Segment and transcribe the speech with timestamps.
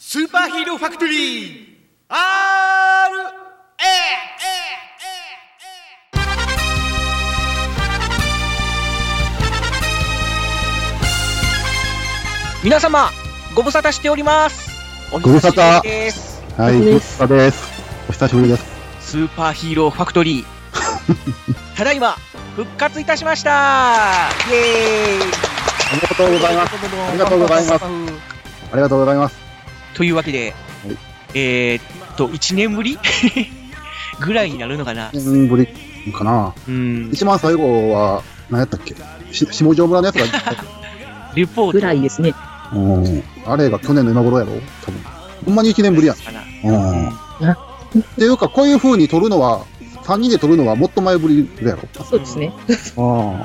[0.00, 1.58] スーパーヒーローファクトリー
[2.08, 2.18] R!
[12.62, 13.10] 皆様、
[13.56, 14.70] ご無沙汰しております。
[15.12, 16.44] おご無沙汰久しぶりです。
[16.56, 17.68] はい、ご無沙汰です。
[18.08, 18.64] お久しぶりです。
[19.00, 20.46] スーパーヒーローファクトリー。
[21.76, 22.14] ただいま、
[22.54, 25.22] 復活いたしましたイエーイ
[25.90, 26.76] ありがとうございます。
[26.76, 29.47] ありがとうございますありがとうございます。
[29.94, 30.54] というわけで、
[31.34, 32.98] えーっと、1年ぶり？
[34.20, 35.68] ぐらいになるのかな？1年ぶり
[36.12, 36.54] かな。
[36.66, 38.94] うん、一番最後は、何やったっけ？
[39.32, 40.26] し下条村のやつが、
[41.34, 42.34] ぐレポートらいですね。
[42.72, 43.22] うん。
[43.46, 44.52] あれが去年の今頃やろ？
[44.84, 45.00] 多分。
[45.46, 46.16] ほんまに1年ぶりやん。
[46.64, 47.08] うん。
[47.08, 47.12] っ
[48.18, 49.64] ていうか、こういう風に撮るのは、
[50.04, 51.80] 3人で撮るのはもっと前ぶりやろ？
[52.04, 52.52] そうですね。
[52.96, 53.00] あ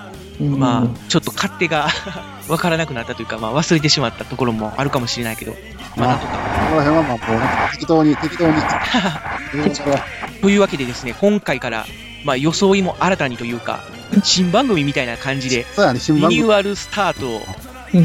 [0.07, 0.12] うん
[0.49, 1.87] まあ、ちょっと勝手が
[2.47, 5.55] わからなくなったというか、まあ、忘れてしまったところもあるかもしれないけど、
[5.95, 6.33] まあ、なんとか。
[6.33, 6.69] あ。
[6.69, 8.53] この辺はまあ、もうなんか適当に、適当に。
[10.41, 11.85] というわけでですね、今回から、
[12.25, 13.83] まあ、装いも新たにというか、
[14.23, 16.41] 新番組みたいな感じで、そうやね、新リ番組。
[16.41, 17.41] ニューアルスタート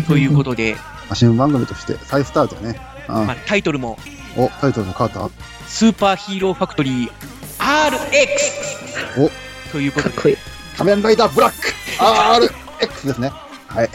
[0.07, 0.77] ということで、
[1.15, 2.81] 新番組として再スタートやね。
[3.09, 3.99] うんまあ、タイトルも、
[4.37, 5.31] お、タイトルも変わっ
[5.67, 7.11] スーパーヒーローファクトリー
[7.59, 9.25] RX!
[9.25, 9.31] お
[9.73, 10.37] ということで、かっこいい。
[10.37, 10.79] た。
[10.79, 13.33] 仮面ライダーブラック !RX ですね。
[13.67, 13.91] はい。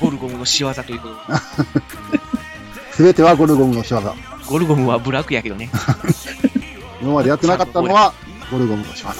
[0.00, 2.20] ゴルゴムの仕業ということで、
[2.92, 4.00] すべてはゴルゴムの仕業。
[4.48, 5.70] ゴルゴムはブラックやけどね。
[7.00, 8.14] 今までやってなかったのは、
[8.50, 9.10] ゴルゴムの仕業。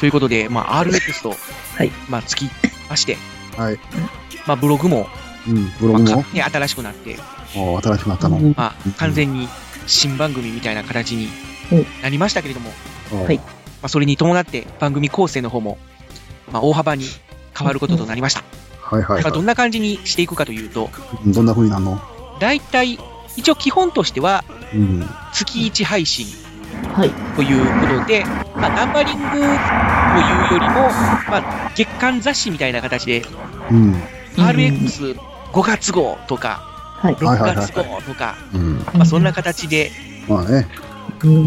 [0.00, 2.48] ということで、まあ、RX と、はいまあ、つき
[2.88, 3.18] まして、
[3.56, 3.78] はい。
[4.46, 5.08] まあ、ブログも、
[5.46, 7.18] うん、ブロまあグもか、ね、新しくなって、
[7.54, 8.38] お新しくなったの。
[8.38, 9.48] うんまあ、完全に
[9.86, 11.28] 新番組みたいな形に
[11.72, 12.72] うんなりましたけれども、
[13.12, 13.44] おはいま
[13.82, 15.78] あ、それに伴って番組構成の方も、
[16.52, 17.04] まあ、大幅に
[17.56, 18.42] 変わることとなりました。
[18.80, 20.90] はいはいまあ、どはんな感じにしていくかというと、
[21.26, 21.32] い。
[21.32, 22.00] どんな風になるの？
[22.40, 22.98] 大体、
[23.36, 25.08] 一応基本としては、うん。
[25.32, 26.26] 月1配信
[26.94, 27.10] はい。
[27.36, 28.24] ということで、
[28.56, 30.74] まあ、ナンバリングというよりも、
[31.28, 33.22] まあ、月間雑誌みたいな形で、
[33.70, 33.94] うん。
[34.36, 35.16] RX5
[35.66, 36.62] 月号とか、
[36.96, 37.14] はい。
[37.14, 38.76] 6はいはいはい月号とか、うん。
[38.94, 39.92] まあ、そんな形で
[40.28, 40.68] まあね、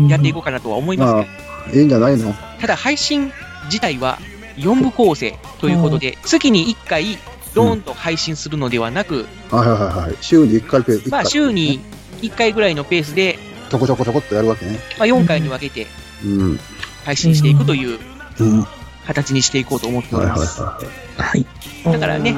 [0.09, 1.29] やっていこうかなとは思います
[1.69, 2.33] けど、いいんじゃないの？
[2.59, 3.31] ただ配信
[3.65, 4.19] 自体は
[4.57, 7.17] 4部構成ということで、月に1回、
[7.53, 10.15] ドーンと配信するのではなく、はいはいはいはい。
[10.21, 11.79] 週に1回ペース、まあ、週に
[12.21, 13.37] 1回ぐらいのペースで、
[13.69, 14.79] ちょこちょこちょこっとやるわけね。
[14.97, 15.87] まあ、4回に分けて
[16.23, 16.59] うん。
[17.05, 17.99] 配信していくという
[18.39, 18.59] うん。
[18.59, 20.61] はい形にしていこうと思っております。
[20.61, 20.79] は
[21.17, 21.45] はい。
[21.83, 22.33] だからね、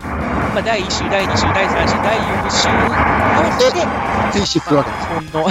[0.00, 3.82] まあ、第1週、第2週、第3週、第4週合わせて、い。
[4.32, 5.06] 停止するわけです。
[5.06, 5.48] 本の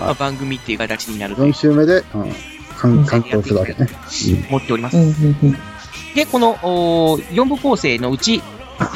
[0.00, 0.74] まあ番組ってい。
[0.74, 2.34] う形になると4週目で、うん。
[2.84, 3.88] 完完登するわけね。
[4.48, 4.96] 思っております。
[6.14, 8.42] で、この4部構成のうち、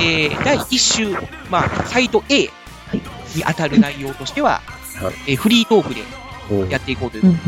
[0.01, 1.11] えー第1週、
[1.51, 2.51] まあ、サイト A に
[3.47, 4.61] 当たる内容としては、
[5.01, 5.15] はい。
[5.29, 6.03] えーフリートークで
[6.71, 7.39] やっていこうという、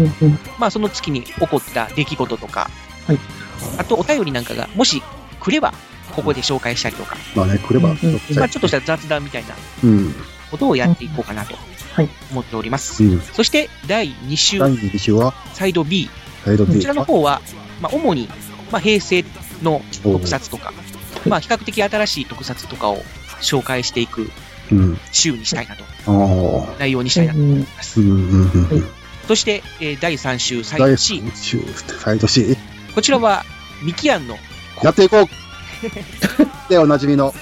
[0.59, 2.71] まあ、その月に起こった出来事とか、
[3.07, 3.19] はい。
[3.79, 5.03] あとお便りなんかが、もし
[5.41, 5.73] 来れば、
[6.15, 8.21] ここで紹介したりとか、まあね、来れば、うんうん。
[8.37, 10.15] まあ、ちょっとした雑談みたいなうん。
[10.51, 11.55] ことをやっていこうかなと
[11.95, 12.09] はい。
[12.33, 13.03] 思っております。
[13.05, 13.21] うん。
[13.21, 16.11] そして、第2週、第2週は、サイド B、
[16.45, 16.79] こ。
[16.79, 17.41] ちらの方は、
[17.81, 18.29] まあ、主に、
[18.71, 19.25] まあ、平成
[19.63, 20.73] の特撮とか、
[21.27, 22.99] まあ、比較的新しい特撮とかを
[23.41, 24.31] 紹介していく
[24.73, 24.99] うん。
[25.13, 28.01] 週にしたいなと、おー内容にしたいなと思います。
[28.01, 28.89] うんうんうんうん。
[29.27, 31.15] そして、えー第3週、サイ第ド C。
[31.15, 31.61] 3週、
[31.99, 32.57] サイド C。
[32.95, 33.45] こちらは、
[33.83, 34.37] ミキアンの、
[34.83, 35.27] やっていこう
[36.71, 37.35] で、おなじみの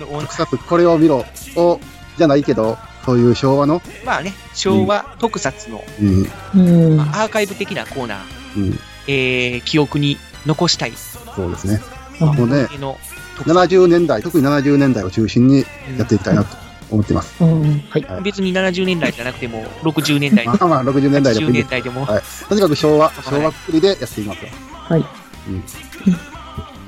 [0.00, 1.24] の特撮、これを見ろ
[1.56, 1.80] を、
[2.18, 6.96] じゃないけど、そういう昭和の、まあね、昭和特撮の、うん、うん。
[6.96, 8.18] まあアーカイブ的なコーナー、
[8.56, 10.92] うん、えー記憶に残したい。
[11.34, 11.80] そうですね。
[12.20, 12.98] あもうね、の
[13.36, 13.54] 特撮。
[13.54, 15.64] 70年代、特に70年代を中心に
[15.98, 16.56] やっていきたいなと
[16.90, 17.42] 思ってます。
[17.42, 17.80] うん。
[17.90, 18.02] はい。
[18.02, 18.22] はい。
[18.22, 22.22] 別に70年代じゃなくても、60年代、まあまあ、60年代で80もいい年代でも、はい。
[22.48, 24.50] とにかく昭和、昭和くくりでやっていきますよ。
[24.70, 25.04] はい。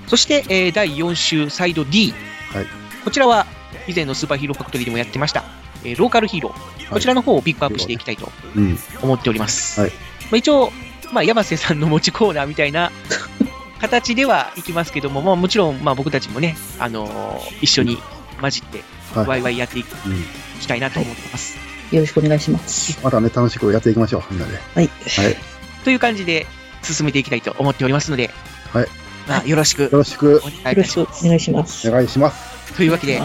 [0.06, 2.14] そして、えー第4週、サイド D。
[2.52, 2.66] はい。
[3.04, 3.46] こちらは、
[3.88, 5.44] 以前のスーパーヒーローファクトリーでもやってました、
[5.84, 6.88] えーローカルヒーロー。
[6.90, 8.78] こちらの方をピックアップしていきたいとうん。
[9.02, 9.80] 思っております。
[9.80, 9.96] はいま
[10.32, 10.72] あ、一応、
[11.12, 12.90] まあ、山瀬さんの持ちコーナーみたいな
[13.80, 17.98] 形ではいきますけども、まあ、もちろん、まあ、僕たちもね、あのー一緒に
[18.40, 18.82] 混じって、
[19.14, 20.24] はいワイワイやっていうん。
[20.60, 21.56] きたいなと思ってます。
[21.92, 22.98] よろしくお願いします。
[23.02, 24.58] またね、楽しくやっていきましょう、みんなで。
[24.74, 24.90] はい。
[25.22, 25.36] はい。
[25.84, 26.46] という感じで
[26.82, 28.30] 進めていきたいと思っておりますので、
[28.72, 28.88] はい
[29.28, 31.20] まあ、よろしくよろしくお願いいたよろしします。
[31.22, 31.88] くお願いします。
[31.88, 32.72] お願いします。
[32.74, 33.20] というわけで、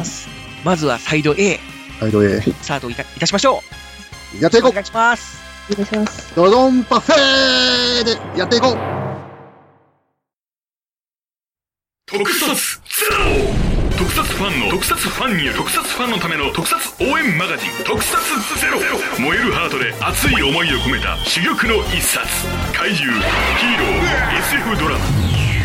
[0.63, 1.59] まずはサイド A、
[2.01, 2.41] サイド A。
[2.41, 3.61] スタートいたいたしましょ
[4.39, 4.41] う。
[4.41, 4.71] やっていこう。
[4.71, 5.37] お願いします。
[5.69, 6.35] お願いします。
[6.35, 8.03] ドドンパフェー
[8.33, 8.77] でやっていこう。
[12.07, 18.17] 特撮ゼロ特撮ファンの特撮ファンによる特撮ファンのための特撮応援マガジン「特撮
[18.59, 18.79] ゼロ。
[19.19, 22.25] 燃えるハートで熱い思いを込めた珠玉の一冊。
[22.73, 25.05] 怪獣ヒーロー SF ドラマ。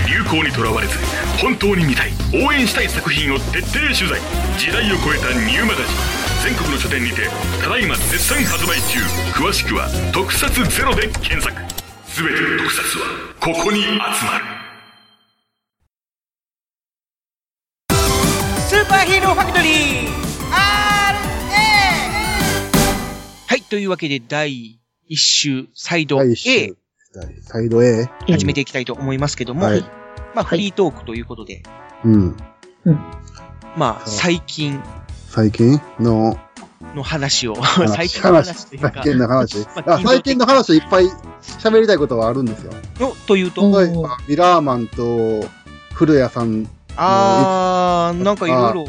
[0.07, 0.99] 流行にとらわれず
[1.41, 2.13] 本当に見たい。
[2.35, 4.21] 応援したい作品を徹底取材。
[4.59, 7.29] 時代を超えたニューマガジン全国の書店にて
[7.61, 9.01] ただいま絶賛発売中
[9.35, 11.53] 詳しくは「特撮ゼロで検索
[12.15, 13.07] 全ての特撮は
[13.41, 14.05] ここに集まる
[18.61, 20.09] スーパーヒーローファクトリー
[20.53, 20.55] RA
[23.49, 23.63] はい。
[23.63, 24.79] というわけで、第
[25.11, 26.77] 1週、サイド第 A 一、週。
[27.43, 28.09] サイド A?
[28.29, 29.81] 始めていきたいと思いますけども、はい
[30.33, 31.65] まあ、フリートークということで、
[32.05, 32.37] うん。
[33.77, 34.81] まあ、最近
[35.37, 36.35] 最近の
[36.95, 38.69] の話を、話最近の話？
[38.69, 39.59] というか、最近の話。
[39.59, 41.09] まああ最近の話いっぱい
[41.43, 42.73] 喋りたいことはあるんですよ。
[42.99, 45.47] のというと、お例えば、ミラーマンと
[45.93, 46.67] 古谷さん、
[46.97, 48.89] あー、なんかいろいろ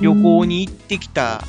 [0.00, 1.44] 旅行に行ってきた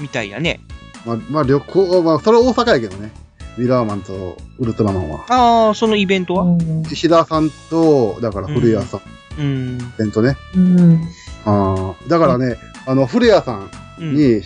[0.00, 0.60] みたいやね。
[1.04, 3.12] まあ、まあ旅行、まあ、それは大阪やけどね。
[3.58, 5.26] ミラーマンとウルトラマンは。
[5.28, 6.46] あー、そのイベントは？
[6.90, 9.00] 石田さんと、だから古谷さん、
[9.38, 9.78] うん。
[9.78, 10.38] イベントね。
[10.56, 11.00] うん。
[11.44, 12.56] ああ、だからね、
[12.86, 13.70] あの、古谷さん。
[14.04, 14.42] に、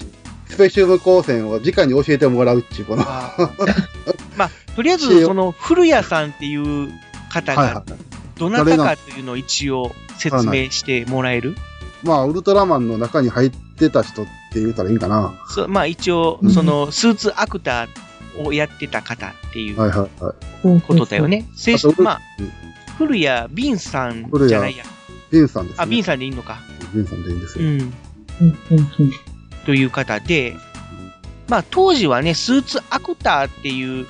[0.49, 3.05] スペシウム光線を直に教えてもらうっていう、この、
[4.37, 6.91] まあ、とりあえず、その、古谷さんっていう
[7.31, 7.85] 方が、
[8.37, 11.53] どなたかというのを一応説明してもらえる？
[11.53, 11.55] い。
[12.07, 15.35] まあ、ウルトラマンの中に入ってた人って言ったらいいんかな。
[15.49, 19.77] そうまあ一応う、んその、スーツアクターをやってた方っていう。
[19.77, 21.47] ことだよね。
[21.57, 22.53] 正式まあうん、
[23.09, 24.85] 古谷ビンさんじゃないや。
[25.31, 25.83] ビンさんです、ね。
[25.83, 26.59] あ、ビンさんでいいのか。
[26.95, 27.65] ビンさんでいいんですよ。
[27.65, 27.93] うん。
[29.67, 29.71] うん。
[29.71, 29.75] うん。
[29.75, 30.57] という方で、
[31.49, 34.07] まあ当時はね、スーツアクターっていう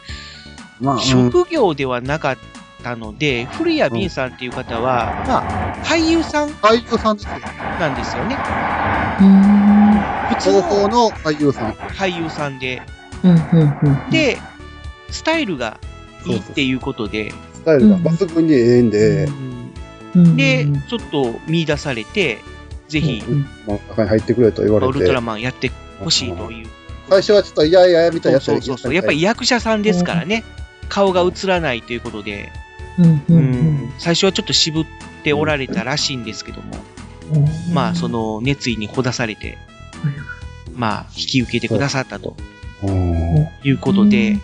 [0.80, 2.38] まあ、うん、職業ではなかっ
[2.82, 7.18] たので、古谷ビンさんっていう方は、まあ、俳優さん俳優さん。
[7.80, 8.36] なんですよね。
[9.20, 10.36] うん。
[10.36, 11.72] 普通のの俳優さん。
[11.72, 12.82] 俳優さんで、
[13.22, 13.30] うん。
[13.32, 14.10] うん。
[14.10, 14.38] で、
[15.10, 15.80] スタイルが
[16.26, 19.28] いいっていうことで、スタイルが抜群にええんで、
[20.14, 20.36] うん。
[20.36, 22.38] で、ちょっと見出されて、
[22.88, 23.22] ぜひ、
[23.66, 24.90] まあ、中に入ってくれと言われて。
[24.90, 25.20] ウルトラ。
[25.20, 25.70] マンやって
[26.00, 26.68] ほしいという。
[27.08, 28.94] 最初はちょっと、いやいや、みたいなやつそうそうそう。
[28.94, 30.44] やっぱり役者さんですからね。
[30.88, 32.52] 顔が映らないということで、
[32.98, 33.92] うん。
[33.98, 34.86] 最初はちょっと渋っ
[35.22, 36.74] ておられたらしいんですけども、
[37.72, 39.58] まあ、その熱意にほだされて、
[40.74, 42.36] まあ、引き受けてくださったと。
[42.82, 43.48] うん。
[43.64, 44.38] いうことで、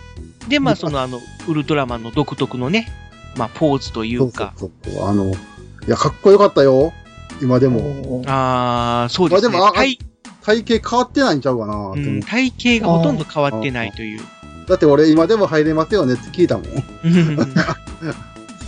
[0.47, 2.91] で、まあ、そのあの、ウルトラマンの独特のね、
[3.37, 5.07] まあ、ポーズといそううか、そうそう。
[5.07, 5.35] あの、い
[5.87, 6.93] や、かっこよかったよ。
[7.41, 8.23] 今でも。
[8.27, 9.83] ああ、そうですねまあでもあ。
[9.83, 9.99] 体
[10.43, 14.21] 体型変わってないんちゃうかな、うん体型がほとんど変わってないという。
[14.67, 16.65] だって俺今でも入れますよねって聞いたもん。
[16.71, 17.45] ちょうんっ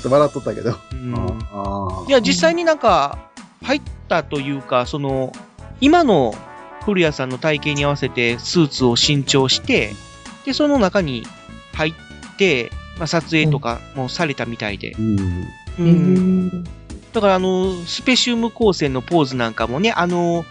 [0.03, 0.75] と笑っとったけど。
[0.91, 1.15] うん
[1.51, 3.17] あいや、実際になんか、
[3.63, 5.31] 入ったというか、その、
[5.81, 6.35] 今の
[6.85, 9.93] 古谷さんの体型に合わせてスーツを新調して、
[10.45, 11.25] で、その中に
[11.73, 11.93] 入っ
[12.37, 14.91] て、まあ、撮影とかもされたみたいで。
[14.99, 15.19] うん。
[15.19, 15.23] う
[15.79, 16.63] うんん。
[17.13, 20.45] だから、あの、スペシウム光線のポーズなんかもね、あの、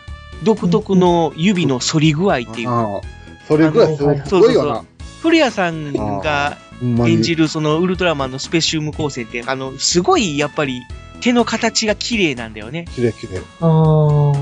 [0.44, 2.70] 独特の指の反り具合っていう。
[2.70, 3.00] ああ。
[3.46, 4.02] それぐらいす
[4.34, 4.84] ごいよな。
[5.22, 10.82] 古谷さんが演じるそのウルトラマンのスペシウム光線って、あの、すごいやっぱり
[11.20, 12.86] 手の形が綺麗なんだよね。
[12.94, 13.38] キレキレ。
[13.38, 14.34] ああ。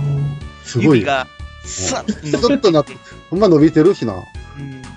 [0.65, 0.95] すごいよ。
[0.97, 1.27] 指が、
[1.65, 2.95] スッちょっとなって、
[3.31, 4.13] ほんま伸びてるしな。
[4.13, 4.23] うんう
[4.77, 4.90] ん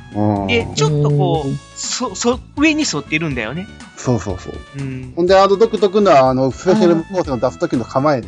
[0.48, 3.67] で、ちょっとこう、そ、そ、上に沿ってるんだよね。
[3.98, 4.53] そうそうそう。
[4.77, 5.13] うん。
[5.15, 8.27] ほんで、あの独特な、あの、スペシャルコースを出す時の構えね。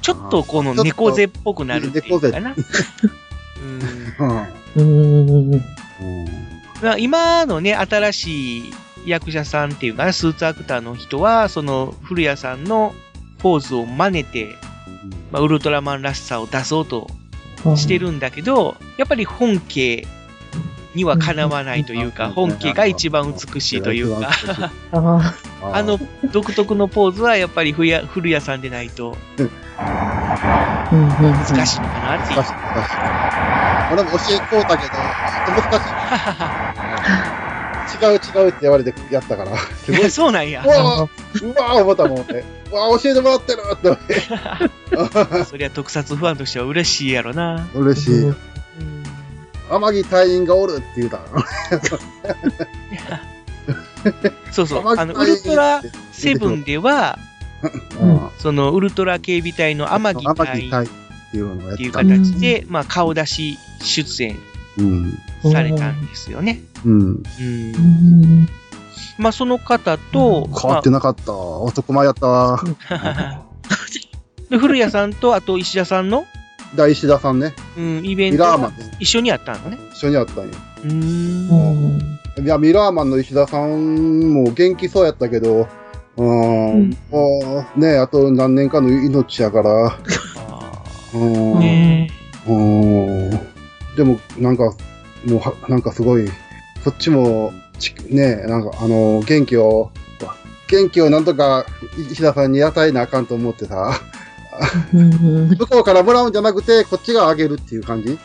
[0.00, 2.54] ちょっとこの猫背っぽくなるっていうかな。
[3.60, 4.46] うん。
[4.76, 4.82] うん。
[4.82, 5.54] うん。
[5.54, 5.62] うん
[6.80, 8.74] まあ今のね、新しい
[9.06, 12.94] 役者さんっていうかな、スーツアクターの人は、その、古谷さんの
[13.38, 14.54] ポーズを真似て、
[15.32, 17.08] まあ、ウルトラマンらしさを出そうと
[17.76, 20.06] してるんだけど、やっぱり本家
[20.94, 24.30] にはかなわないというか、うん本家が一番美しいというか、
[24.92, 25.34] あ
[25.72, 25.98] あの
[26.32, 29.16] 独特のポーズはやっぱり古谷古谷さんでないと
[29.76, 30.88] あ。
[30.92, 31.08] うん。
[31.08, 32.52] 難しいのかなっていう難しい、。
[32.52, 33.92] 難しい。
[33.92, 35.84] 俺も教えこうたけど、ちょっと難し
[37.34, 37.38] い。
[38.00, 39.56] 違う違うって言われてやったから。
[39.56, 40.10] すごい。
[40.10, 40.68] そうなんやう。
[40.68, 42.44] わぁうわぁ思ったもんね。
[42.70, 44.00] うわぁ教えてもらってるって思っ
[45.38, 45.44] て。
[45.44, 47.66] そりゃ特撮ファンとしては嬉しいやろな。
[47.74, 48.34] 嬉しい。
[49.70, 51.24] うん天城隊員がおるって言うたの。
[54.52, 54.82] そうそう。
[54.82, 55.82] 天あの、ウルトラ
[56.12, 57.18] セブンでは、
[58.00, 60.88] うんそのウルトラ警備隊の天城天隊っ
[61.32, 62.04] ていうのをやっていうた。
[62.04, 64.38] 形で、まあ顔出し出演
[64.78, 65.18] うん。
[65.52, 66.60] されたんですよね。
[66.84, 66.92] うん。
[67.00, 68.48] うんうん。
[69.18, 71.60] まあその方と、変わってなかったわ。
[71.62, 72.62] 男前やった
[74.58, 76.24] 古谷さんと、あと石田さんの
[76.74, 77.54] だ石田さんね。
[77.76, 78.96] うん、イベンミトがラーマンね。
[79.00, 79.78] 一緒にやったのね。
[79.92, 80.50] 一緒にやったんよ。
[80.84, 81.98] うーん。
[82.36, 82.44] うん。
[82.44, 85.68] いや、ミラーマンの石田さんも元気そうやったけど、
[86.16, 89.98] うーうんん、もうね、あと何年かの命やから、
[90.36, 90.82] あ
[91.14, 92.10] うん、ね
[92.46, 93.96] うーん。
[93.96, 94.64] でも、なんか、
[95.24, 96.28] もうは、なんかすごい、
[96.84, 99.90] こっちも、ちね、なんか、あの、元気を、
[100.68, 101.64] 元気をなんとか
[102.10, 104.17] 石田さんに与えなあかんと思ってさ、うん。
[104.92, 108.18] 向こうからもらうんじゃなくて、こっちがあげるっていう感じ、うん。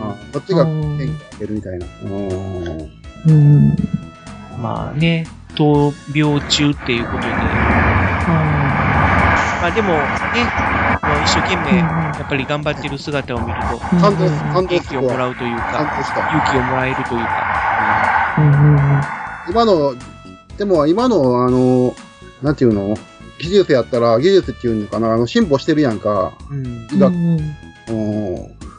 [0.00, 1.02] あこっちが元気
[1.36, 1.86] あげるみたいな。
[1.86, 2.90] うーん。
[3.26, 3.76] うん。
[4.60, 7.28] まあね、闘病中っていうことで。
[9.58, 9.98] まあでもね、
[11.24, 15.08] 一生懸命、やっぱり頑張ってる姿を見ると、感動、感動元気をも。
[15.16, 16.02] らうというか。
[16.30, 18.34] 勇気をもらえるというか。
[18.38, 19.50] うん。
[19.50, 19.94] 今の、
[20.58, 21.94] でも今の、あの、
[22.42, 22.56] なん。
[22.56, 22.96] ていうの
[23.38, 26.32] 技術やったら、技術っていうのかな、あの、進歩してるやんか。
[26.50, 26.88] うん。
[26.92, 27.36] 医学、うん、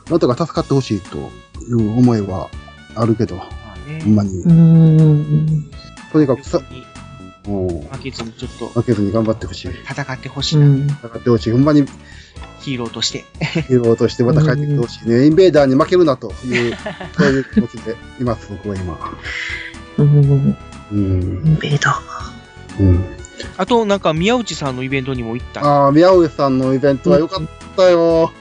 [0.10, 2.50] なんとか助かってほしいという思いは
[2.96, 4.52] あるけど、まあねほんまにう。
[4.52, 5.72] ん。
[6.12, 9.72] とにかくさ、負けずにちょっと負けずに頑張ってほしい。
[9.90, 10.88] 戦ってほしいうな、ん。
[10.88, 11.52] 戦ってほしい。
[11.52, 11.86] ほんまに
[12.60, 13.26] ヒーローとして。
[13.40, 15.26] ヒーローとしてまた帰ってきてほしいね。
[15.26, 16.78] インベーダーに負けるなという、
[17.18, 18.98] そういう気持ちでいます、僕は今。
[19.98, 20.58] うん。
[20.92, 21.56] うん。
[21.60, 22.02] ベーダ
[22.80, 23.06] うん。
[23.58, 25.63] あと、なんか宮内さんのイベントにも行った。
[25.65, 28.32] ああ、宮内さんのイベントは良かったよ。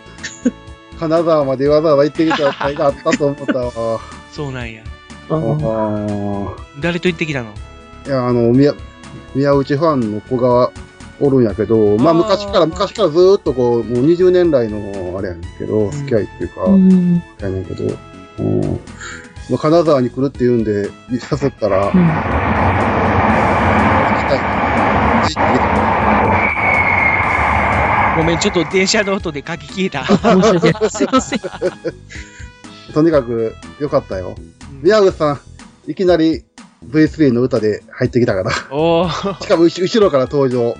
[0.98, 4.00] 金沢までわざわざ行ってきた甲斐があったと思ったわ。
[4.32, 4.82] そうなんや。
[5.28, 7.52] あ誰と行ってきたの？
[8.06, 8.74] いや、あの、宮、
[9.34, 10.70] 宮内ファンの子が
[11.20, 17.22] おるんやけど、まああー昔から、昔からずーっとこう、もう20年来のあれやねんけど、付き合いっていうか、うん。
[17.40, 17.84] やねんけど、
[18.38, 18.60] うん。
[19.50, 22.45] まあ、金沢に来るって言うんで、誘ったら、行きたい。
[28.16, 30.04] ごめん、ちょっと電車の音で書き消えた。
[30.06, 30.90] 申し訳ない。
[30.90, 31.40] すいません。
[32.94, 34.36] とにかく良かったよ。
[34.82, 35.40] 宮内さん、
[35.90, 36.44] いきなり
[36.86, 38.50] V3 の歌で入ってきたから。
[38.70, 40.76] おー、しかも後後ろから登場。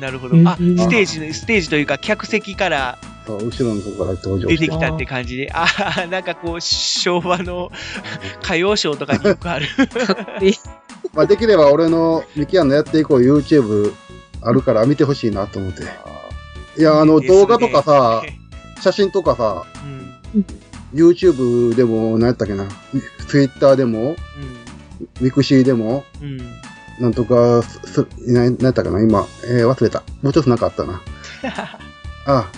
[0.00, 0.36] なるほど。
[0.48, 2.98] あ、うんステージの、ステージというか、客席から
[3.32, 4.56] 後ろのとこから登場して。
[4.56, 7.72] 出てきたって感じで、あーなんかこう、昭和の
[8.42, 9.66] 歌謡ショーとかによくある。
[11.14, 13.92] まあ、できれば俺のミキアンのやっていこう YouTube
[14.42, 15.82] あるから見てほしいなと思って。
[16.76, 18.22] いや、あの、動画とかさ、
[18.80, 19.64] 写真とかさ、
[20.34, 20.44] うん、
[20.92, 22.66] YouTube でも、何やったっけな、
[23.28, 24.16] Twitter でも、
[25.20, 26.54] ミクシーでも、うん、うん。
[27.00, 30.02] なんとか、す、す何やったかな、今、えー忘れた。
[30.22, 31.00] もうちょっとなんかあったな。
[32.26, 32.48] あ、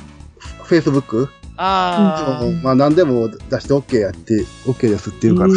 [0.67, 1.29] Facebook?
[1.57, 5.53] あー、まあ、何でも出して OK やって、OK ですって言うから。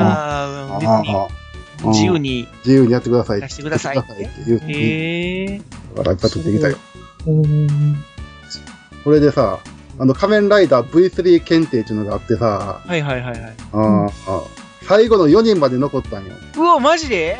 [0.00, 2.46] ああ自由に。
[2.58, 3.40] 自由にやってください。
[3.40, 4.60] 出してくださいって言う。
[4.66, 5.62] へえ。
[5.96, 6.76] だからいっぱい撮ってきたよ。
[7.26, 7.68] うん。
[9.04, 9.58] これでさ、
[9.98, 13.54] あの、仮面ライダー V3 検定っていうのがあってさ、はいはいはいはい。
[13.72, 14.44] あーあ
[14.84, 16.32] 最後の4人まで残ったんよ。
[16.56, 17.38] うわ、マジで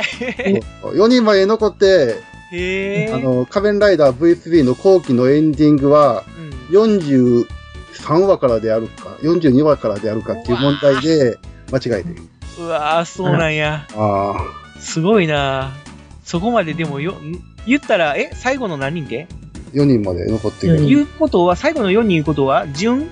[0.83, 2.23] ？4人まで残って。
[2.55, 6.42] あの、仮面ライダー V3 の後期のエンディングは、うん、
[6.73, 7.47] 43
[8.27, 11.39] 話からであるか、42話からであるかっていう問題で、
[11.71, 12.23] 間違えてる。
[12.59, 13.87] うわー、そうなんや。
[13.95, 14.35] あ
[14.81, 15.73] すごいな
[16.25, 19.29] そこまででもよ、ん言ったら、え、最後の何人で？
[19.31, 20.81] あ、4人まで残ってる。
[20.81, 23.09] うん言うことは、最後の4人言うことは、準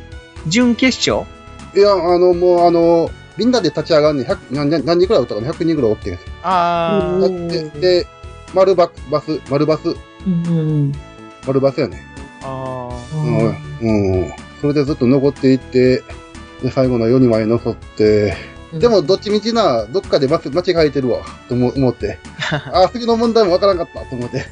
[0.47, 1.27] 準決勝？
[1.75, 4.27] いや、あの、もうあの、みんなで立ち上がんねん。
[4.27, 6.19] 100何何何人くらいおったかな ?100 人くらいおってん。
[6.43, 8.07] あうー、んで、で、
[8.53, 9.95] 丸ババス、丸バス、
[10.27, 10.93] うん。
[10.93, 10.99] 丸
[11.47, 12.05] 丸バスやね。
[13.21, 14.13] あうん。
[14.13, 14.33] うん。
[14.61, 16.03] それでずっと残っていって、
[16.63, 18.37] で、最後の4人まで残って、
[18.73, 22.19] でも、どっちみちな、どっかで間間違えてるわ、と思思って。
[22.73, 24.47] あ、次の問題もわからんかった、と思って。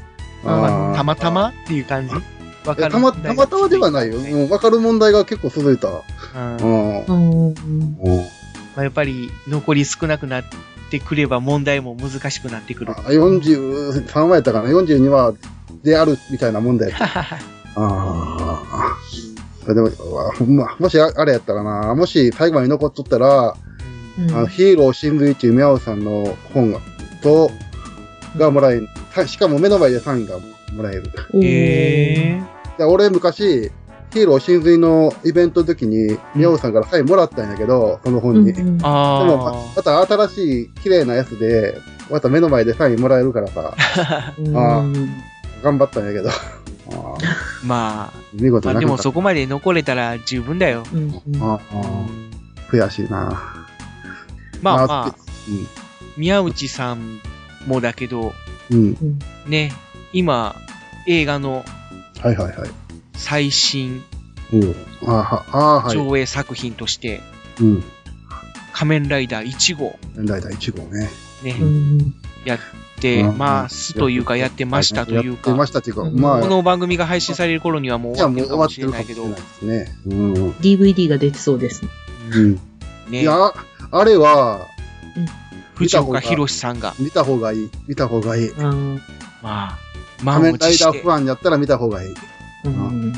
[0.44, 1.48] あ、ーたまたま？
[1.50, 2.14] っていう感じ？
[2.14, 4.18] わかるえたま、たまたまではないよ。
[4.18, 5.88] もう分かる問題が結構続いた。
[5.88, 7.14] うんうまん。
[7.14, 7.54] うん。
[8.02, 8.24] うん
[8.76, 10.44] あ、やっぱり、残り少なくなっ
[10.90, 12.92] てくれば問題も難しくなってくる。
[12.92, 15.34] あ43話やったかな ?42 話
[15.82, 16.92] であるみたいな問題。
[17.76, 18.96] あ
[19.66, 19.74] あ。
[19.74, 23.54] でも、わほんま、もしああれやったらな、もし最後まで残っとったら、
[24.18, 26.80] うんあのヒーロー真髄っていう宮尾さんの本が、
[27.22, 27.50] と、
[28.36, 28.88] がもらえる。
[29.14, 30.38] たしかも目の前でサインが
[30.72, 31.04] もらえる。
[31.34, 32.42] へえ。
[32.78, 33.70] で俺昔、
[34.10, 38.52] ヒーロー真髄のイベントの時に、宮尾さんからサインもらったんやけど、その本に。
[38.52, 41.78] でも、まあまた新しい綺麗なやつで、
[42.10, 43.74] また目の前でサインもらえるからさ、
[44.54, 44.84] あ。
[45.62, 46.30] 頑張ったんやけど。
[47.64, 48.96] まあ、見事まあでも。
[48.98, 50.84] そこまで残れたら十分だよ。
[51.40, 51.78] ああ
[52.70, 53.66] 悔しいな。
[54.62, 55.16] まあまあまあ、
[55.48, 55.66] うん
[56.18, 57.20] 宮内さん
[57.66, 58.32] もだけど、
[58.70, 59.18] うん。
[59.46, 59.72] ね、
[60.12, 60.56] 今、
[61.06, 61.64] 映画の
[62.20, 62.70] はいはいはい。
[63.14, 64.02] 最新
[64.52, 64.74] うん。
[65.06, 65.96] あは、あはい。
[65.96, 67.20] 上映作品として、
[67.60, 67.84] うん。
[68.72, 71.08] 仮面ライダー1号ライダー1号ね。
[71.42, 72.14] ね、うん。
[72.44, 72.58] やっ
[73.00, 79.96] てうんますというか、やってましたというか、ましたというか、うんまあ、この番組が配信される頃にはもう終わってもうるかも終わっるかしてれないけどね。
[80.06, 80.50] うん。
[80.52, 81.90] DVD が出てそうですね。
[82.34, 82.54] うん。
[83.10, 83.52] ねい、や、
[83.90, 84.66] あれは、
[85.74, 87.70] 藤岡弘さんが、見た方がいい。
[87.86, 88.52] 見た方がいい。
[88.58, 89.00] あー
[89.42, 89.78] まあ、
[90.16, 92.14] 仮満面ライダーフ、ァンやったら見た方がいい。
[92.64, 93.12] うん。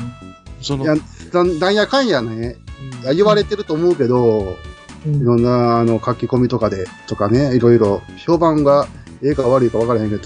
[0.61, 0.95] その、いや、
[1.33, 2.57] なんなんやかんやね、
[3.05, 4.57] うん言われてると思うけど、
[5.05, 8.87] うんいろんな、あの、書き込みとかで、とかね、いろいろ、評判が、
[9.23, 10.23] ええか悪いか分からへんけど、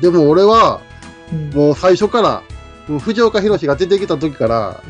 [0.00, 0.80] でも俺は、
[1.32, 2.42] うんもう最初から、
[2.86, 4.80] もう藤岡弘が出てきた時から、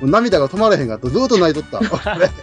[0.00, 1.08] もう涙が止まれへんかった。
[1.08, 1.78] ずーっと泣いとった。
[1.78, 2.28] 俺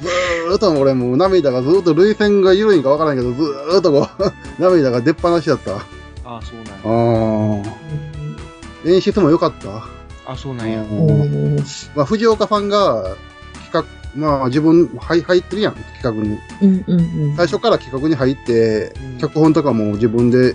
[0.00, 5.74] ずーっと俺もう涙がずーっと涙腺が緩いんか分からんけど、ずーっとこう、 涙が出っ放しだった。
[5.74, 5.78] あ
[6.24, 7.72] ああ、そうなんや。
[8.86, 8.88] あ。
[8.88, 9.88] 演出も良かった。
[10.26, 10.80] あそうなんや。
[10.80, 11.56] うん
[11.94, 13.16] まあ、藤岡さんが、
[13.70, 16.38] 企画、まあ自分、はい入ってるやん、企画に。
[16.62, 17.36] うんうんうん。
[17.36, 20.54] 最初から企画に入ってうん、脚本とかも自分で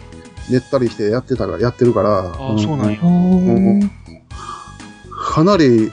[0.50, 2.20] 練ったりしてやってたから、やってるから。
[2.20, 3.06] ああ、そうなんやあ。
[3.06, 3.90] ー
[5.12, 5.92] かなり、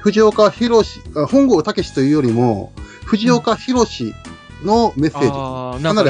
[0.00, 2.72] 藤岡弘、あ本郷武というよりも、
[3.04, 4.14] 藤岡弘
[4.62, 5.28] のメッセージ。
[5.32, 6.04] ああ、なんか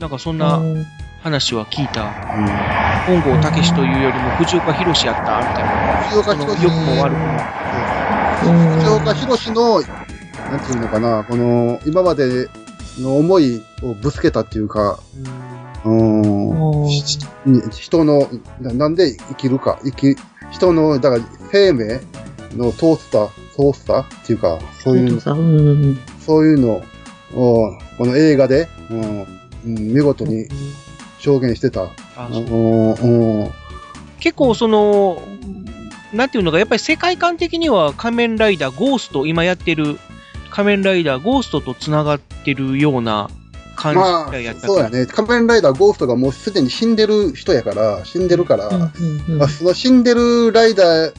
[0.00, 0.60] なんかそんな
[1.22, 2.12] 話は聞いた。
[3.06, 6.02] 本郷武というよりも藤岡弘やったみたいな。
[6.04, 7.26] 藤岡弘良くも悪くも。
[7.28, 9.82] うん藤岡弘の、
[10.54, 12.48] なんていうのかな、この、今まで
[13.00, 15.00] の思いをぶつけたっていうか、
[15.84, 16.88] うん。
[16.88, 18.28] 人の
[18.60, 20.16] な、なんで生きるか、生き、
[20.52, 22.00] 人の、だから生命
[22.56, 25.98] の通った、通ったっていうか、そういう、さ、うん。
[26.20, 26.82] そういうの
[27.34, 29.26] を、この映画で、うんうん
[29.64, 30.46] 見事に
[31.26, 31.84] 表現してた。
[32.16, 33.50] あうそうんうん。
[34.20, 35.22] 結構その、
[36.12, 39.98] なんていうのか、やっぱり世界観的には仮面ライダーゴースト、今やってる
[40.54, 43.28] 仮面ライダーゴーストと繋がってるような
[43.74, 45.04] 感まじやったあ、そうやね。
[45.04, 48.82] 仮面ライダーゴーストがもうすでに死んでる人やから、死んでるから、うん
[49.30, 51.10] うんまあ、その死んでるライダ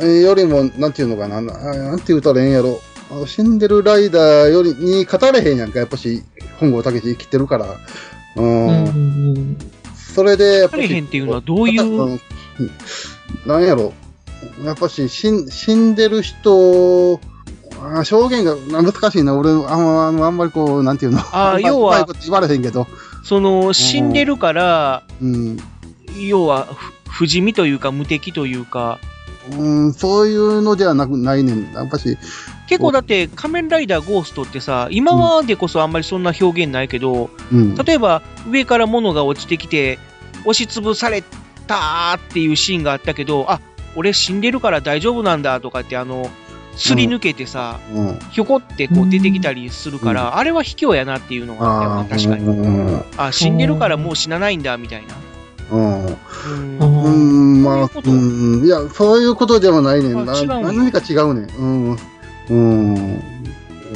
[0.00, 2.80] ーよりも、なんていうのかな、ななんて言うたらええんやろ。
[3.12, 6.24] あの死んでるライダーよりに語れへんやんか、やっぱし、
[6.58, 7.66] 本郷武生きてるから。
[8.34, 8.66] うん。
[8.66, 8.88] うんう
[9.38, 9.56] ん
[9.94, 12.20] それで、やっぱし、彼へんっていうのはどういう、うん
[13.46, 13.92] なんやろ。
[14.64, 17.20] やっぱし、死ん死んでる人、
[17.82, 19.34] あ証言がな難しいな。
[19.34, 21.20] 俺、あんまあんまりこう、なんていうの。
[21.32, 22.86] あ 要は言われへんけど。
[23.22, 25.58] その死んでるから、うん。
[26.18, 26.68] 要は
[27.08, 28.98] ふ不死身というか無敵というか、
[29.52, 31.72] うん、そういうのではなく、ないねん。
[31.72, 32.16] やっぱし、
[32.66, 37.74] 結構だって仮面ライダーゴーストってさ、今までこそあんまりそんな表現ないけど、うん。
[37.74, 39.98] 例えば上から物が落ちてきて
[40.42, 41.24] 押しつぶされ
[41.66, 43.60] たっていうシーンがあったけど、あ、
[43.96, 46.30] 俺死んでるから大丈夫なんだとかってあの、
[46.76, 48.18] すり抜けてさ、うん。
[48.30, 52.44] ひょこってこう出てきたりするから、あれは卑怯やなっていうのがあっ確かに。
[52.44, 52.98] に。
[53.16, 55.14] あ、死んでるからもう死なないんだ、みたいな。
[55.70, 56.06] うん。
[56.80, 58.14] うんまあ、そういうことう
[58.62, 58.64] ん。
[58.64, 60.24] いや、そういうことではないねん。
[60.24, 61.48] な何か違うねん。
[61.56, 61.98] うん。
[62.48, 63.22] うん。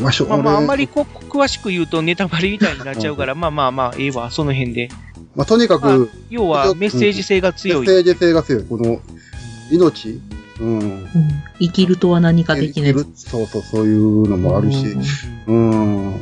[0.00, 4.88] まあ、まあまあ、あんま俺りこ詳しく言うとネタバレみたいになっちゃうから、まあまあまあ、ええわ、その辺で。
[5.34, 7.86] まあ、とにかまあく、要はメッセージ性がメ強い。
[7.86, 8.64] ッセージ性が強い。
[8.64, 9.00] この、
[9.70, 10.20] 命
[10.60, 10.78] うん。
[10.78, 11.08] うん
[11.60, 13.30] 生きるとは何か的なやつ。
[13.30, 14.86] そうそう、そういうのもあるし。
[15.46, 16.20] うん。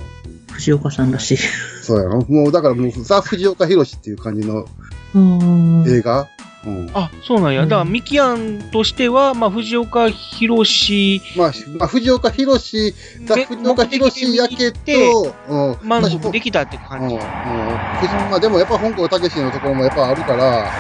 [0.51, 1.38] 藤岡さんらしい。
[1.83, 2.25] そうやろ。
[2.29, 4.66] もう、だからもう、ザ・藤岡弘っていう感じの
[5.14, 6.29] うん映画？
[6.64, 6.90] うん。
[6.95, 7.62] あ、そうなんや。
[7.62, 15.88] だから、ミキアンとしては、まあ、藤岡弘まあ、まあ、藤岡弘、ザ・で藤岡弘やけど、うん。
[15.88, 17.14] 満まあ足できたって感じ。
[17.14, 17.27] うんうん
[18.31, 20.71] まあでもやっぱ本郷武のところもやっぱあるから、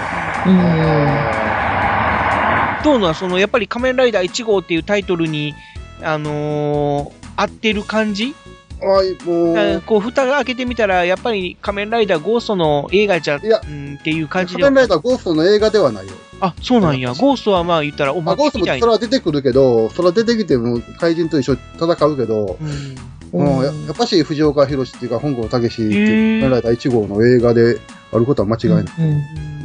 [2.84, 5.54] どうなんその、やっぱり仮面ライダー1号っていうタイトルに、
[6.02, 8.34] あのー合ってる感じ、
[8.82, 16.12] あいもう、あこう、蓋開けてみたら、やっぱり仮面ライダーゴーストの映画じゃ、いやうん、っていう感じ仮では面ライダーゴーストの映画ではないよ。
[16.40, 17.14] あ、そうなんや。
[17.14, 18.88] ゴーストはまあ言ったらおままあ、ゴーストもそ。
[18.88, 22.96] は出てくるけど、それは出てきても怪人と一緒に戦うけど、うん
[23.32, 27.80] うん、ややっぱし藤岡弘っていうか本郷武っていう仮面ライダー1号の映画で
[28.12, 28.84] あることは間違いない。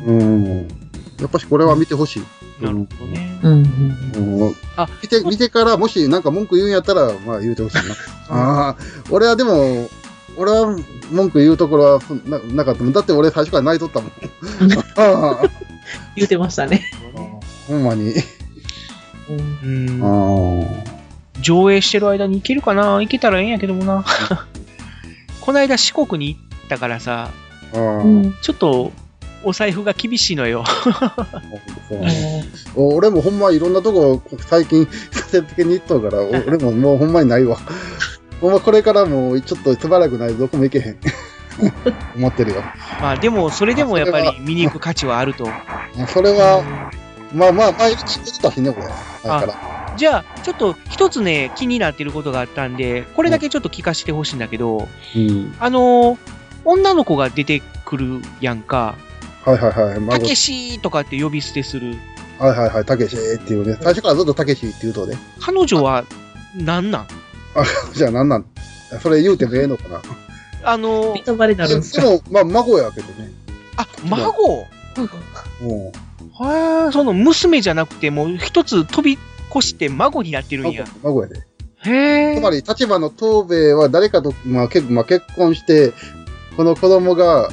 [0.05, 0.67] うん。
[1.19, 2.23] やっぱしこれは見てほしい。
[2.61, 3.39] なるほどね。
[3.43, 3.51] うん。
[3.53, 7.81] うんあ見て、見てから、もしなんか文句言うんやったら、まあ言うてほしいな。
[8.29, 8.75] ああ、
[9.11, 9.89] 俺はでも、
[10.37, 10.75] 俺は
[11.11, 12.93] 文句言うところはそななかったもん。
[12.93, 14.11] だって俺最初から泣いとったもん。
[14.95, 15.49] あ あ
[16.15, 16.91] 言ってましたね。
[17.67, 18.13] ほんまに。
[19.63, 20.83] うんあ
[21.41, 22.95] 上映してる間に行けるかな？
[22.95, 24.03] 行けたらええんやけどもな。
[25.41, 27.29] この間四国に行ったからさ、
[27.73, 27.77] あ。
[27.77, 28.03] ああ。
[28.41, 28.91] ちょっと
[29.43, 30.63] お財布が厳しいのよ。
[32.75, 37.57] 俺もほんまいろんなとこ最近せつけに行っとうから、お 俺ももうほんまにないわ。
[38.41, 40.97] ほんまこれからもうちょっとしばらくないとどこも行けへん。
[42.15, 42.63] 思ってるよ。
[43.01, 45.47] まあでも、それでもやっぱり見に行く価値はあると。
[46.07, 46.61] それは、
[47.33, 48.87] まあまあ、毎日行ったしね、これ。
[48.87, 48.93] だ
[49.39, 49.55] から。
[49.97, 55.55] じゃあ、ちょっと一つね、気になってることがあったんで、これだけちょっと聞かせてほしいんだけど、うん。
[55.59, 56.17] あのー
[56.69, 58.95] 女の子が出てくるやんか、
[59.47, 59.99] はいはいはい。
[59.99, 61.95] 孫たけしとかって呼び捨てする。
[62.37, 63.77] はいはいはい、たけしっていうね。
[63.81, 65.17] 最初からずっとたけしって言うとね。
[65.39, 66.03] 彼女は、
[66.55, 66.91] なん？
[66.91, 67.07] なん
[67.93, 68.45] じゃあなんなん？
[69.01, 70.01] それ言うてもええのかな？
[70.63, 73.31] あのーネタバレになるんですかでも、まあ、孫やけどね。
[73.77, 74.67] あ、孫？
[75.61, 75.91] うん。
[76.33, 79.17] はあ、その娘じゃなくて、もう一つ飛び
[79.49, 80.85] 越して孫になってるん孫や。
[81.03, 81.47] 孫やで。
[81.83, 82.37] へえ。
[82.37, 85.93] つまり、立花東兵衛は誰かと、まあ、結まあ、結婚して、
[86.57, 87.49] この子供が、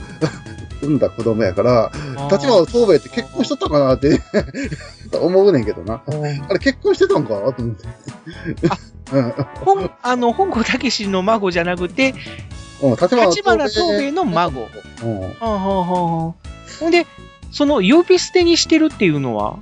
[0.84, 1.92] 産んだ子供やから、
[2.30, 4.20] 立花東兵衛って結婚しとったかなって
[5.18, 6.02] 思うねんけどな。
[6.06, 7.84] あれ結婚してたんかと思って。
[9.12, 12.14] うん本、あの、本郷武史の孫じゃなくて、
[12.82, 12.90] うん。
[12.92, 14.68] 立花東兵衛の孫。
[15.02, 17.06] ほんで、
[17.52, 19.58] その呼び捨てにしてるっていうのは、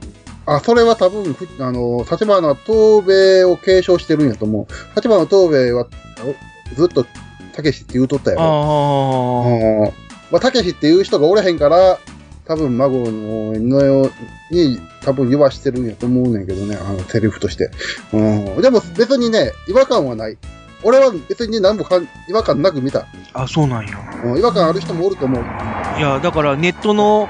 [0.46, 4.96] あ、それは多分、ふあの、立花東兵衛を継承してるんやと思う。
[4.96, 5.86] 立花東兵衛は、
[6.24, 7.06] おずっと、
[7.52, 9.92] たけしって言うとったやあろ。
[10.32, 11.98] まあ、たけしっていう人がおれへんから、
[12.46, 17.70] 多分、孫の、のように、多分言わしてるんやと思うねんけどね、あの、セリフとして。
[18.12, 18.20] う
[18.58, 18.62] ん。
[18.62, 20.38] でも、別にね、違和感はない。
[20.82, 23.06] 俺は別に何もかん違和感なく見た。
[23.34, 23.96] あ、そうなんや。
[24.24, 25.44] うん、違和感ある人もおると思う。
[25.98, 27.28] いや、だからネットの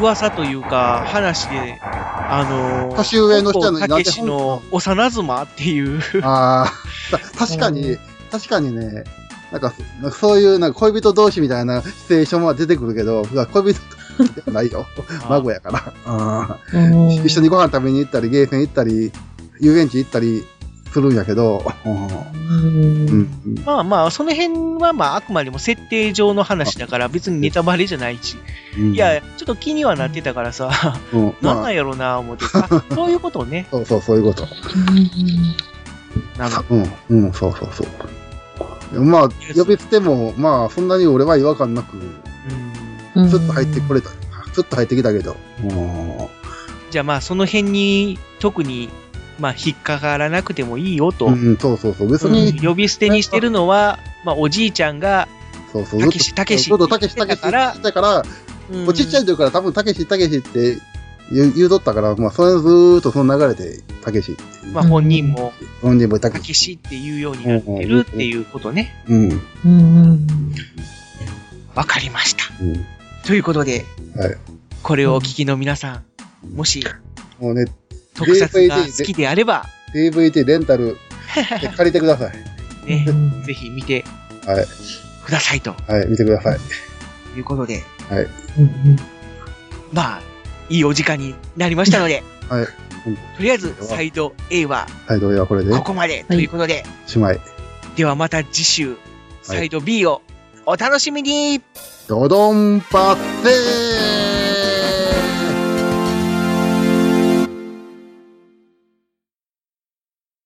[0.00, 6.72] 噂というか、話で、あのー、年上の人たけしの幼妻っていう、ああ、
[7.10, 7.98] た確かに、
[8.30, 9.04] 確かにね、
[9.52, 13.82] なんか、なんかそういう、なんか恋人同士みたいなシチュエーションは出てくるけど、恋人
[14.18, 14.86] 同士じゃないよ。
[15.28, 16.58] 孫やから。
[16.74, 19.12] うん一緒にご飯食べに行ったり、ゲーセン行ったり、
[19.60, 20.44] 遊園地行ったり
[20.92, 23.28] するんやけど、うんうん
[23.64, 28.36] まあまあ、その辺はまあ、あくまでも設定上の話だから、別にネタバレじゃないし、
[28.78, 30.70] うんいや、ちょっと気にはなってたからさ、
[31.12, 32.44] うん、な んまあ、なんやろうな、思って。
[32.54, 33.66] あ、 そういうことね。
[33.70, 34.46] そうそう、そういうこと。
[36.38, 36.74] なるほど。
[37.10, 37.86] うん、うん、そうそうそう。
[38.92, 41.96] まあ、呼び捨ても、まあ、そんなに俺は違和感なく、
[43.14, 44.10] うんスッと入ってこれた。
[44.52, 45.36] スッと入ってきたけど。
[45.64, 46.28] うん
[46.90, 48.88] じゃあまあ、その辺に特に、
[49.38, 51.26] まあ、引っかからなくてもいいよと。
[51.26, 52.10] うん、そうそうそう。
[52.10, 55.28] 別うんに、呼び捨てにしてるのは、まあ、おじいちゃんが、
[55.72, 56.00] そうそう。
[56.00, 58.22] たけし、たけしずっとたけし、たけしだからだから、
[58.70, 60.78] うんもうちっちゃい時から多分たけし、たけしって
[61.30, 64.36] 言う言うとったから、まあ、それずーっとその流れで、たけし。
[64.72, 66.40] まあ、本人も、本人もたけし。
[66.40, 68.94] たけしっていうようになってるっていうことね。
[69.08, 69.42] うん。
[69.64, 70.26] うん
[71.74, 72.42] わかりました。
[72.60, 72.86] うん。
[73.24, 73.84] ということで、
[74.16, 74.36] はい。
[74.82, 76.02] これをお聞きの皆さ
[76.44, 76.82] ん、もし、
[77.38, 77.66] もうね、
[78.14, 80.96] 特撮が好きであれば、DVD レンタル
[81.60, 82.32] で 借りてください。
[82.88, 84.04] ねうん、ぜひ見て
[84.46, 84.66] はい。
[85.24, 86.58] くださいとはい、見てください。
[87.36, 87.84] いうことで、
[89.92, 90.22] まあ、
[90.68, 92.66] いいお時間になりましたので、 はい。
[93.36, 97.40] とりあえず、サイド A ははい、どうやこれで、ここまでということで、しまい。
[97.96, 98.96] ではまた次週、
[99.42, 100.22] サイド B を
[100.66, 101.62] お楽しみに。
[102.08, 104.17] ドドンパッセー